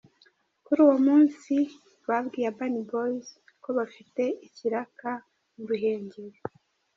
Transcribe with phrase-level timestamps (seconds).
[0.65, 1.53] Kuri uwo munsi
[2.07, 3.25] babwiye Urban Boyz
[3.63, 5.09] ko bafite ikiraka
[5.55, 6.39] mu Ruhengeri.